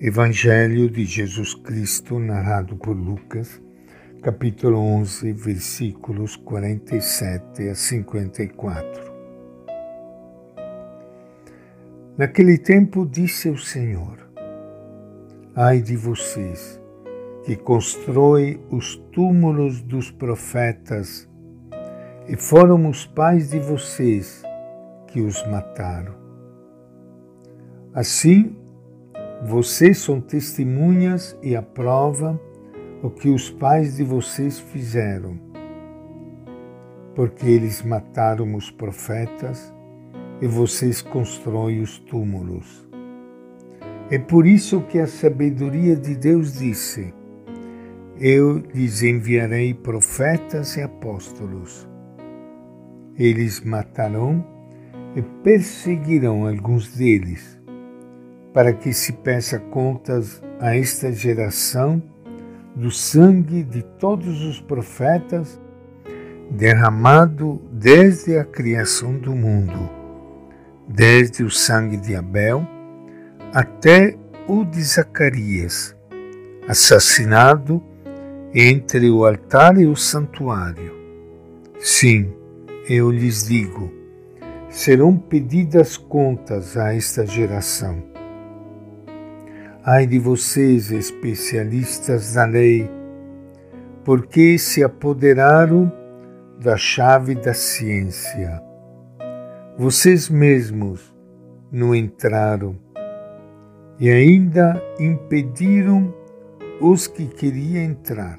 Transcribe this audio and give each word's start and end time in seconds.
Evangelho 0.00 0.88
de 0.88 1.04
Jesus 1.04 1.54
Cristo, 1.54 2.20
narrado 2.20 2.76
por 2.76 2.96
Lucas, 2.96 3.60
capítulo 4.22 4.78
11, 4.78 5.32
versículos 5.32 6.36
47 6.36 7.68
a 7.68 7.74
54. 7.74 9.12
Naquele 12.16 12.58
tempo 12.58 13.04
disse 13.04 13.48
o 13.48 13.58
Senhor: 13.58 14.20
Ai 15.52 15.82
de 15.82 15.96
vocês, 15.96 16.80
que 17.44 17.56
constroem 17.56 18.60
os 18.70 18.94
túmulos 19.10 19.82
dos 19.82 20.12
profetas, 20.12 21.28
e 22.28 22.36
foram 22.36 22.88
os 22.88 23.04
pais 23.04 23.50
de 23.50 23.58
vocês 23.58 24.44
que 25.08 25.20
os 25.20 25.44
mataram. 25.48 26.14
Assim, 27.92 28.57
vocês 29.42 29.98
são 29.98 30.20
testemunhas 30.20 31.38
e 31.42 31.54
aprovam 31.54 32.40
o 33.02 33.08
que 33.08 33.28
os 33.28 33.48
pais 33.48 33.96
de 33.96 34.02
vocês 34.02 34.58
fizeram, 34.58 35.38
porque 37.14 37.46
eles 37.46 37.82
mataram 37.82 38.54
os 38.56 38.70
profetas 38.70 39.72
e 40.40 40.46
vocês 40.46 41.00
constroem 41.00 41.80
os 41.80 41.98
túmulos. 41.98 42.88
É 44.10 44.18
por 44.18 44.44
isso 44.44 44.80
que 44.82 44.98
a 44.98 45.06
sabedoria 45.06 45.94
de 45.94 46.16
Deus 46.16 46.58
disse: 46.58 47.14
Eu 48.18 48.58
lhes 48.74 49.02
enviarei 49.02 49.72
profetas 49.72 50.76
e 50.76 50.82
apóstolos. 50.82 51.88
Eles 53.16 53.60
matarão 53.60 54.44
e 55.14 55.22
perseguirão 55.42 56.46
alguns 56.46 56.96
deles 56.96 57.57
para 58.58 58.72
que 58.72 58.92
se 58.92 59.12
peça 59.12 59.56
contas 59.56 60.42
a 60.58 60.76
esta 60.76 61.12
geração 61.12 62.02
do 62.74 62.90
sangue 62.90 63.62
de 63.62 63.84
todos 63.84 64.42
os 64.42 64.60
profetas 64.60 65.60
derramado 66.50 67.62
desde 67.70 68.36
a 68.36 68.44
criação 68.44 69.16
do 69.16 69.32
mundo, 69.32 69.88
desde 70.88 71.44
o 71.44 71.50
sangue 71.50 71.98
de 71.98 72.16
Abel 72.16 72.66
até 73.54 74.18
o 74.48 74.64
de 74.64 74.82
Zacarias, 74.82 75.94
assassinado 76.66 77.80
entre 78.52 79.08
o 79.08 79.24
altar 79.24 79.78
e 79.78 79.86
o 79.86 79.94
santuário. 79.94 80.96
Sim, 81.78 82.32
eu 82.88 83.08
lhes 83.08 83.46
digo, 83.46 83.88
serão 84.68 85.16
pedidas 85.16 85.96
contas 85.96 86.76
a 86.76 86.92
esta 86.92 87.24
geração. 87.24 88.17
Ai 89.90 90.06
de 90.06 90.18
vocês, 90.18 90.92
especialistas 90.92 92.34
da 92.34 92.44
lei, 92.44 92.90
porque 94.04 94.58
se 94.58 94.84
apoderaram 94.84 95.90
da 96.60 96.76
chave 96.76 97.34
da 97.34 97.54
ciência. 97.54 98.62
Vocês 99.78 100.28
mesmos 100.28 101.10
não 101.72 101.94
entraram 101.94 102.76
e 103.98 104.10
ainda 104.10 104.78
impediram 105.00 106.14
os 106.82 107.06
que 107.06 107.26
queriam 107.26 107.82
entrar. 107.82 108.38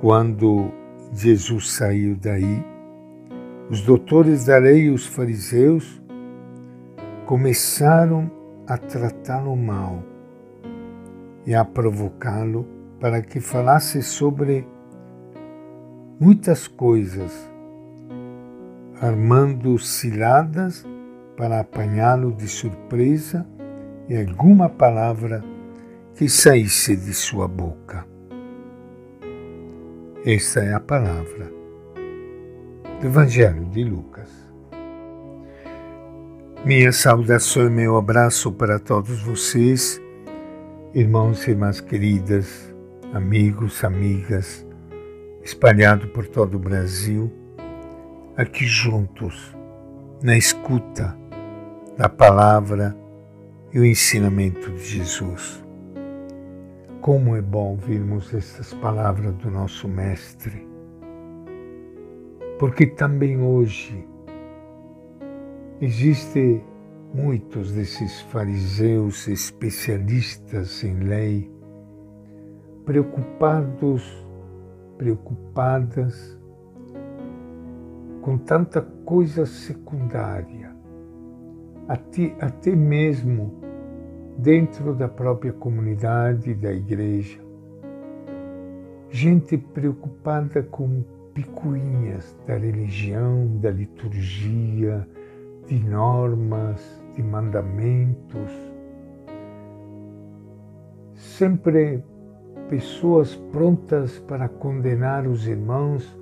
Quando 0.00 0.72
Jesus 1.12 1.72
saiu 1.72 2.16
daí, 2.16 2.64
os 3.68 3.82
doutores 3.82 4.46
da 4.46 4.56
lei 4.56 4.84
e 4.84 4.90
os 4.90 5.04
fariseus 5.04 6.02
começaram 7.26 8.39
a 8.70 8.78
tratá-lo 8.78 9.56
mal 9.56 10.00
e 11.44 11.56
a 11.56 11.64
provocá-lo 11.64 12.64
para 13.00 13.20
que 13.20 13.40
falasse 13.40 14.00
sobre 14.00 14.64
muitas 16.20 16.68
coisas, 16.68 17.50
armando 19.00 19.76
ciladas 19.76 20.86
para 21.36 21.58
apanhá-lo 21.58 22.30
de 22.30 22.46
surpresa 22.46 23.44
e 24.08 24.16
alguma 24.16 24.68
palavra 24.68 25.42
que 26.14 26.28
saísse 26.28 26.94
de 26.94 27.12
sua 27.12 27.48
boca. 27.48 28.06
Esta 30.24 30.60
é 30.60 30.74
a 30.74 30.80
palavra 30.80 31.50
do 33.00 33.06
Evangelho 33.06 33.64
de 33.64 33.82
Lucas. 33.82 34.39
Minha 36.62 36.92
saudação 36.92 37.68
e 37.68 37.70
meu 37.70 37.96
abraço 37.96 38.52
para 38.52 38.78
todos 38.78 39.22
vocês, 39.22 39.98
irmãos 40.92 41.46
e 41.46 41.52
irmãs 41.52 41.80
queridas, 41.80 42.70
amigos, 43.14 43.82
amigas, 43.82 44.66
espalhados 45.42 46.10
por 46.10 46.26
todo 46.26 46.56
o 46.56 46.58
Brasil, 46.58 47.32
aqui 48.36 48.66
juntos, 48.66 49.56
na 50.22 50.36
escuta 50.36 51.16
da 51.96 52.10
palavra 52.10 52.94
e 53.72 53.80
o 53.80 53.84
ensinamento 53.84 54.70
de 54.72 54.84
Jesus. 54.84 55.64
Como 57.00 57.36
é 57.36 57.40
bom 57.40 57.70
ouvirmos 57.70 58.34
essas 58.34 58.74
palavras 58.74 59.32
do 59.36 59.50
nosso 59.50 59.88
Mestre, 59.88 60.68
porque 62.58 62.86
também 62.86 63.40
hoje 63.40 64.09
Existem 65.82 66.62
muitos 67.14 67.72
desses 67.72 68.20
fariseus 68.20 69.26
especialistas 69.26 70.84
em 70.84 70.98
lei 70.98 71.50
preocupados, 72.84 74.04
preocupadas 74.98 76.38
com 78.20 78.36
tanta 78.36 78.82
coisa 78.82 79.46
secundária, 79.46 80.70
até, 81.88 82.36
até 82.42 82.76
mesmo 82.76 83.54
dentro 84.36 84.94
da 84.94 85.08
própria 85.08 85.54
comunidade 85.54 86.52
da 86.52 86.74
igreja. 86.74 87.40
Gente 89.08 89.56
preocupada 89.56 90.62
com 90.62 91.02
picuinhas 91.32 92.36
da 92.46 92.58
religião, 92.58 93.56
da 93.62 93.70
liturgia, 93.70 95.08
de 95.70 95.78
normas, 95.78 97.02
de 97.14 97.22
mandamentos, 97.22 98.50
sempre 101.14 102.04
pessoas 102.68 103.36
prontas 103.52 104.18
para 104.18 104.48
condenar 104.48 105.28
os 105.28 105.46
irmãos 105.46 106.18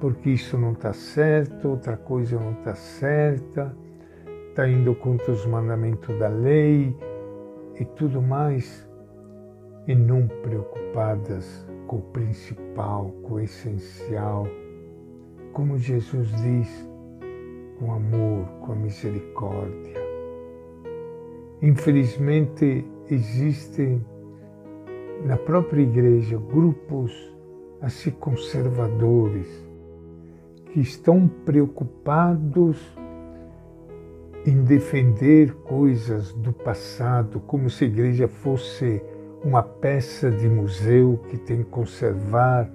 porque 0.00 0.30
isso 0.30 0.56
não 0.56 0.72
está 0.72 0.92
certo, 0.92 1.70
outra 1.70 1.96
coisa 1.96 2.38
não 2.38 2.52
está 2.52 2.74
certa, 2.74 3.74
está 4.50 4.68
indo 4.68 4.94
contra 4.94 5.32
os 5.32 5.44
mandamentos 5.46 6.16
da 6.18 6.28
lei 6.28 6.94
e 7.80 7.84
tudo 7.96 8.20
mais, 8.20 8.88
e 9.86 9.94
não 9.94 10.28
preocupadas 10.42 11.66
com 11.86 11.96
o 11.96 12.02
principal, 12.12 13.10
com 13.22 13.34
o 13.34 13.40
essencial. 13.40 14.46
Como 15.52 15.78
Jesus 15.78 16.30
diz, 16.42 16.88
com 17.78 17.92
amor, 17.92 18.46
com 18.60 18.72
a 18.72 18.74
misericórdia. 18.74 19.94
Infelizmente, 21.62 22.84
existem 23.10 24.04
na 25.24 25.36
própria 25.36 25.82
igreja 25.82 26.38
grupos 26.38 27.12
assim 27.80 28.10
conservadores 28.10 29.46
que 30.72 30.80
estão 30.80 31.28
preocupados 31.44 32.76
em 34.46 34.62
defender 34.62 35.52
coisas 35.54 36.32
do 36.32 36.52
passado, 36.52 37.40
como 37.40 37.68
se 37.68 37.84
a 37.84 37.86
igreja 37.86 38.28
fosse 38.28 39.02
uma 39.44 39.62
peça 39.62 40.30
de 40.30 40.48
museu 40.48 41.20
que 41.28 41.36
tem 41.36 41.58
que 41.58 41.70
conservar 41.70 42.70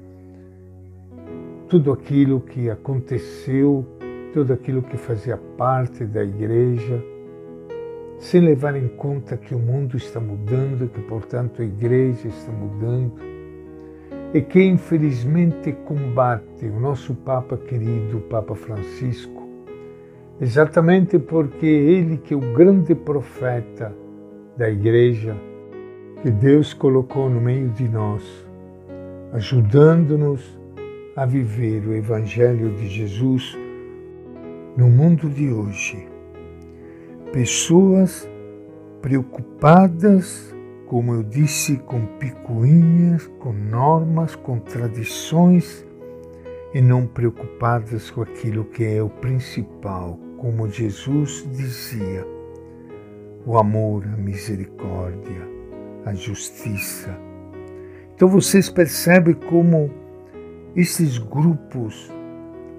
tudo 1.67 1.91
aquilo 1.91 2.39
que 2.39 2.69
aconteceu 2.69 3.85
tudo 4.33 4.51
aquilo 4.51 4.81
que 4.81 4.97
fazia 4.97 5.37
parte 5.37 6.05
da 6.05 6.23
igreja, 6.23 7.01
sem 8.17 8.41
levar 8.41 8.75
em 8.75 8.87
conta 8.87 9.37
que 9.37 9.53
o 9.53 9.59
mundo 9.59 9.95
está 9.95 10.19
mudando, 10.19 10.89
que 10.89 11.01
portanto 11.01 11.61
a 11.61 11.65
igreja 11.65 12.27
está 12.27 12.51
mudando, 12.51 13.13
e 14.33 14.41
que 14.41 14.63
infelizmente 14.63 15.71
combate 15.85 16.65
o 16.65 16.79
nosso 16.79 17.13
Papa 17.13 17.55
querido, 17.55 18.17
o 18.17 18.21
Papa 18.21 18.55
Francisco, 18.55 19.47
exatamente 20.41 21.19
porque 21.19 21.67
ele 21.67 22.17
que 22.17 22.33
é 22.33 22.37
o 22.37 22.53
grande 22.53 22.95
profeta 22.95 23.93
da 24.57 24.67
igreja, 24.67 25.35
que 26.23 26.31
Deus 26.31 26.73
colocou 26.73 27.29
no 27.29 27.39
meio 27.39 27.69
de 27.69 27.87
nós, 27.87 28.23
ajudando-nos 29.31 30.57
a 31.15 31.25
viver 31.25 31.85
o 31.85 31.93
Evangelho 31.93 32.71
de 32.71 32.87
Jesus 32.87 33.55
no 34.75 34.89
mundo 34.89 35.29
de 35.29 35.51
hoje, 35.51 36.07
pessoas 37.31 38.27
preocupadas, 39.01 40.55
como 40.87 41.13
eu 41.13 41.23
disse, 41.23 41.77
com 41.77 42.05
picuinhas, 42.17 43.27
com 43.39 43.53
normas, 43.53 44.35
com 44.35 44.57
tradições 44.59 45.85
e 46.73 46.81
não 46.81 47.05
preocupadas 47.05 48.09
com 48.09 48.23
aquilo 48.23 48.65
que 48.65 48.83
é 48.83 49.03
o 49.03 49.09
principal, 49.09 50.17
como 50.37 50.67
Jesus 50.67 51.47
dizia: 51.51 52.25
o 53.45 53.57
amor, 53.59 54.03
a 54.05 54.17
misericórdia, 54.17 55.47
a 56.03 56.15
justiça. 56.15 57.15
Então 58.15 58.27
vocês 58.27 58.69
percebem 58.69 59.35
como 59.35 59.91
esses 60.75 61.19
grupos 61.19 62.11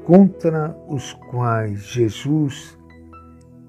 contra 0.05 0.77
os 0.89 1.13
quais 1.31 1.81
Jesus 1.81 2.79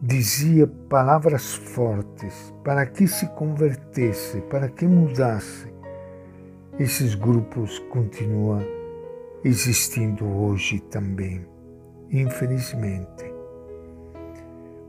dizia 0.02 0.68
palavras 0.90 1.56
fortes 1.56 2.54
para 2.64 2.86
que 2.86 3.08
se 3.08 3.28
convertesse, 3.30 4.42
para 4.42 4.68
que 4.68 4.86
mudasse, 4.86 5.74
esses 6.78 7.16
grupos 7.16 7.80
continuam 7.90 8.62
existindo 9.44 10.26
hoje 10.26 10.80
também, 10.80 11.46
infelizmente. 12.12 13.34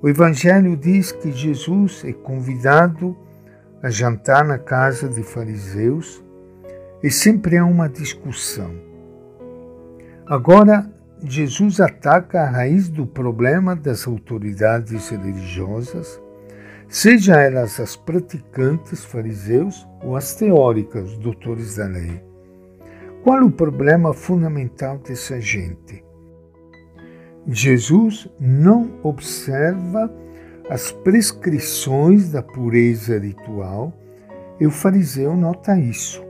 O 0.02 0.08
Evangelho 0.08 0.76
diz 0.76 1.12
que 1.12 1.31
Jesus 1.31 2.04
é 2.04 2.12
convidado 2.12 3.16
a 3.82 3.88
jantar 3.88 4.44
na 4.44 4.58
casa 4.58 5.08
de 5.08 5.22
fariseus 5.22 6.22
e 7.02 7.10
sempre 7.10 7.56
há 7.56 7.64
uma 7.64 7.88
discussão. 7.88 8.75
Agora, 10.26 10.90
Jesus 11.28 11.81
ataca 11.81 12.43
a 12.43 12.49
raiz 12.49 12.88
do 12.88 13.05
problema 13.05 13.75
das 13.75 14.06
autoridades 14.06 15.08
religiosas, 15.08 16.23
seja 16.88 17.40
elas 17.40 17.81
as 17.81 17.96
praticantes 17.96 19.05
fariseus 19.05 19.87
ou 20.05 20.14
as 20.14 20.37
teóricas 20.37 21.19
doutores 21.19 21.76
da 21.76 21.87
lei. 21.87 22.23
Qual 23.25 23.43
o 23.43 23.50
problema 23.50 24.14
fundamental 24.14 24.99
dessa 24.99 25.40
gente? 25.40 26.05
Jesus 27.49 28.28
não 28.38 28.88
observa 29.02 30.08
as 30.70 30.93
prescrições 30.93 32.31
da 32.31 32.40
pureza 32.40 33.19
ritual 33.19 33.93
e 34.61 34.67
o 34.67 34.70
fariseu 34.70 35.37
nota 35.37 35.76
isso. 35.76 36.25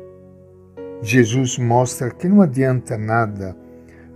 Jesus 1.03 1.59
mostra 1.59 2.11
que 2.11 2.29
não 2.29 2.41
adianta 2.41 2.97
nada 2.97 3.55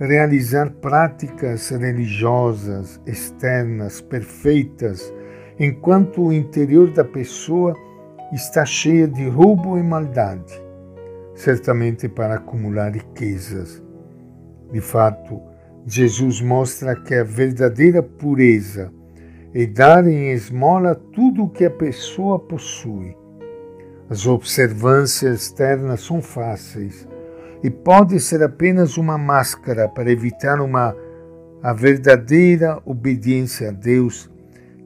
realizar 0.00 0.70
práticas 0.80 1.68
religiosas 1.70 3.00
externas 3.06 4.00
perfeitas 4.00 5.12
enquanto 5.58 6.22
o 6.22 6.32
interior 6.32 6.90
da 6.90 7.04
pessoa 7.04 7.76
está 8.32 8.64
cheio 8.64 9.06
de 9.06 9.28
roubo 9.28 9.76
e 9.76 9.82
maldade 9.82 10.70
certamente 11.40 12.08
para 12.08 12.34
acumular 12.34 12.92
riquezas. 12.92 13.82
De 14.70 14.80
fato, 14.80 15.40
Jesus 15.86 16.40
mostra 16.40 16.94
que 16.94 17.14
a 17.14 17.24
verdadeira 17.24 18.02
pureza 18.02 18.92
é 19.54 19.66
dar 19.66 20.06
em 20.06 20.32
esmola 20.32 20.94
tudo 20.94 21.44
o 21.44 21.48
que 21.48 21.64
a 21.64 21.70
pessoa 21.70 22.38
possui. 22.38 23.16
As 24.08 24.26
observâncias 24.26 25.42
externas 25.42 26.02
são 26.02 26.20
fáceis 26.20 27.08
e 27.62 27.70
pode 27.70 28.18
ser 28.20 28.42
apenas 28.42 28.96
uma 28.96 29.18
máscara 29.18 29.88
para 29.88 30.10
evitar 30.10 30.60
uma 30.60 30.96
a 31.62 31.72
verdadeira 31.74 32.80
obediência 32.86 33.68
a 33.68 33.72
Deus, 33.72 34.30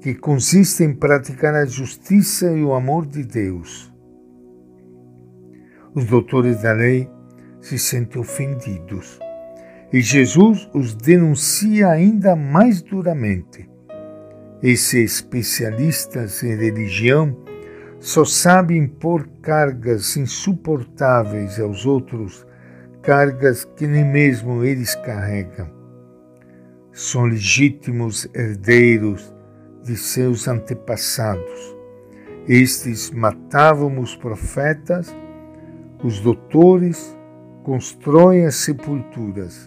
que 0.00 0.14
consiste 0.14 0.82
em 0.82 0.92
praticar 0.92 1.54
a 1.54 1.64
justiça 1.64 2.50
e 2.50 2.64
o 2.64 2.74
amor 2.74 3.06
de 3.06 3.22
Deus. 3.22 3.92
Os 5.94 6.04
doutores 6.04 6.62
da 6.62 6.72
lei 6.72 7.08
se 7.60 7.78
sentem 7.78 8.20
ofendidos 8.20 9.20
e 9.94 10.00
Jesus 10.00 10.68
os 10.74 10.92
denuncia 10.92 11.88
ainda 11.88 12.34
mais 12.34 12.82
duramente. 12.82 13.70
Esses 14.60 15.20
especialistas 15.20 16.42
em 16.42 16.56
religião 16.56 17.36
só 18.00 18.24
sabem 18.24 18.78
impor 18.78 19.28
cargas 19.40 20.16
insuportáveis 20.16 21.60
aos 21.60 21.86
outros, 21.86 22.44
cargas 23.04 23.64
que 23.64 23.86
nem 23.86 24.04
mesmo 24.04 24.64
eles 24.64 24.94
carregam. 24.94 25.68
São 26.92 27.24
legítimos 27.24 28.28
herdeiros 28.34 29.32
de 29.82 29.96
seus 29.96 30.48
antepassados. 30.48 31.76
Estes 32.48 33.10
matavam 33.10 33.98
os 33.98 34.16
profetas 34.16 35.14
os 36.04 36.20
doutores 36.20 37.16
constroem 37.62 38.44
as 38.44 38.56
sepulturas. 38.56 39.66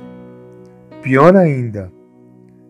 Pior 1.01 1.36
ainda, 1.36 1.92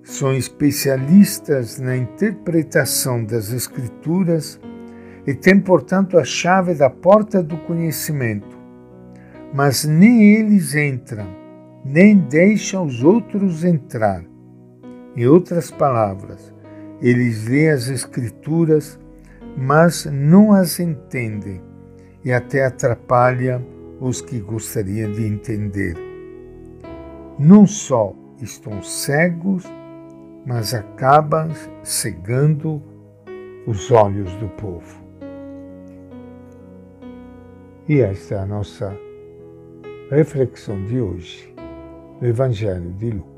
são 0.02 0.34
especialistas 0.34 1.78
na 1.78 1.98
interpretação 1.98 3.26
das 3.26 3.52
Escrituras 3.52 4.58
e 5.26 5.34
têm, 5.34 5.60
portanto, 5.60 6.18
a 6.18 6.24
chave 6.24 6.76
da 6.76 6.90
porta 6.90 7.44
do 7.44 7.58
conhecimento. 7.58 8.57
Mas 9.58 9.86
nem 9.86 10.36
eles 10.36 10.76
entram, 10.76 11.26
nem 11.84 12.16
deixam 12.16 12.86
os 12.86 13.04
outros 13.04 13.64
entrar. 13.64 14.24
Em 15.16 15.26
outras 15.26 15.72
palavras, 15.72 16.54
eles 17.02 17.48
leem 17.48 17.72
as 17.72 17.88
Escrituras, 17.88 19.00
mas 19.58 20.06
não 20.06 20.54
as 20.54 20.80
entendem 20.80 21.60
e 22.24 22.32
até 22.32 22.66
atrapalha 22.66 23.60
os 24.00 24.22
que 24.22 24.40
gostariam 24.40 25.12
de 25.12 25.26
entender. 25.26 25.98
Não 27.40 27.66
só 27.66 28.14
estão 28.40 28.84
cegos, 28.84 29.64
mas 30.46 30.76
acabam 30.76 31.50
cegando 31.82 32.80
os 33.66 33.90
olhos 33.90 34.32
do 34.36 34.50
povo. 34.50 35.04
E 37.90 38.02
esta 38.02 38.36
é 38.36 38.38
a 38.38 38.46
nossa 38.46 39.07
reflexão 40.10 40.86
de 40.86 41.02
hoje 41.02 41.54
do 42.20 42.26
Evangelho 42.26 42.94
de 42.94 43.12
Lucas. 43.12 43.37